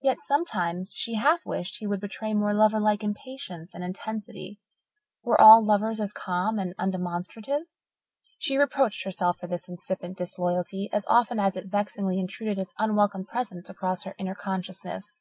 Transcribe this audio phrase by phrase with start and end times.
[0.00, 4.60] Yet sometimes she half wished he would betray more lover like impatience and intensity.
[5.22, 7.64] Were all lovers as calm and undemonstrative?
[8.38, 13.26] She reproached herself for this incipient disloyalty as often as it vexingly intruded its unwelcome
[13.26, 15.20] presence across her inner consciousness.